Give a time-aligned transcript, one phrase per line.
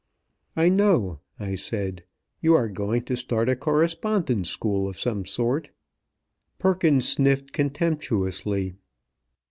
[0.55, 2.03] "I know," I said,
[2.41, 5.69] "you are going to start a correspondence school of some sort."
[6.57, 8.73] Perkins sniffed contemptuously.